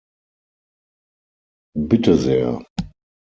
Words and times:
Bitte 1.87 2.17
sehr. 2.17 2.65